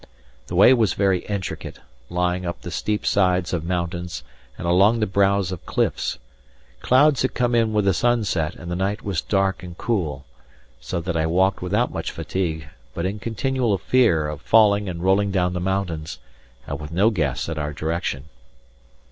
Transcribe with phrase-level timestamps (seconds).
[0.47, 4.23] The way was very intricate, lying up the steep sides of mountains
[4.57, 6.17] and along the brows of cliffs;
[6.79, 10.25] clouds had come in with the sunset, and the night was dark and cool;
[10.79, 15.29] so that I walked without much fatigue, but in continual fear of falling and rolling
[15.29, 16.17] down the mountains,
[16.65, 18.23] and with no guess at our direction.